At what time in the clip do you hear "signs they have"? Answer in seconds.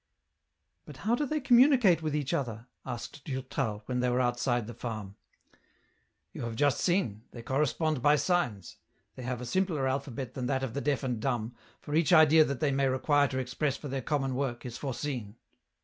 8.15-9.41